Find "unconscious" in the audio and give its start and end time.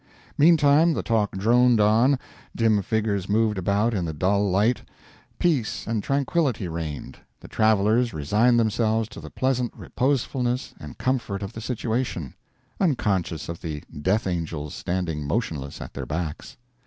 12.79-13.47